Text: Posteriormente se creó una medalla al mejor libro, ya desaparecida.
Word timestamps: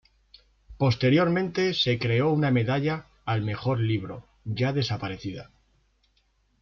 Posteriormente 0.79 1.75
se 1.75 1.99
creó 1.99 2.31
una 2.31 2.49
medalla 2.49 3.05
al 3.23 3.43
mejor 3.43 3.79
libro, 3.79 4.25
ya 4.45 4.73
desaparecida. 4.73 5.51